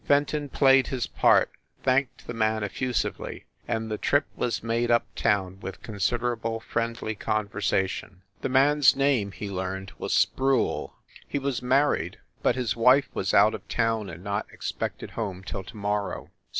[0.07, 1.51] Fenton played his part,
[1.83, 6.59] thanked the man effu sively, and the trip was made up town with consid erable
[6.59, 8.23] friendly conversation.
[8.41, 10.95] The man s name, he learned, was Sproule.
[11.27, 15.63] He was married, but his wife was out of town and not expected home till
[15.63, 16.31] to morrow.